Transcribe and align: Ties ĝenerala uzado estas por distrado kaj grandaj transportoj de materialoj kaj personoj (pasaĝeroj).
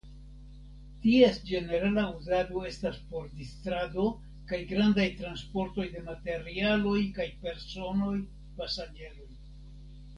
Ties 1.01 1.35
ĝenerala 1.49 2.05
uzado 2.21 2.63
estas 2.69 2.97
por 3.11 3.27
distrado 3.43 4.05
kaj 4.53 4.59
grandaj 4.73 5.05
transportoj 5.21 5.85
de 5.97 6.05
materialoj 6.11 6.99
kaj 7.21 7.29
personoj 7.47 8.15
(pasaĝeroj). 8.61 9.33